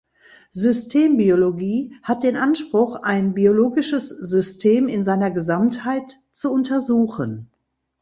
[0.49, 7.51] Systembiologie hat den Anspruch ein biologisches System in seiner Gesamtheit zu untersuchen.